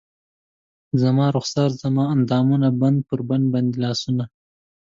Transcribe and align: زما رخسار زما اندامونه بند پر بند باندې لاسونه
زما 1.01 1.25
رخسار 1.37 1.71
زما 1.83 2.03
اندامونه 2.15 2.69
بند 2.79 2.99
پر 3.07 3.19
بند 3.29 3.45
باندې 3.53 3.75
لاسونه 3.83 4.25